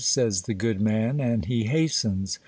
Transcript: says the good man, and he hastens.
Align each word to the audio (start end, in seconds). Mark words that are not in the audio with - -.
says 0.03 0.41
the 0.43 0.53
good 0.55 0.81
man, 0.81 1.19
and 1.19 1.45
he 1.45 1.65
hastens. 1.65 2.39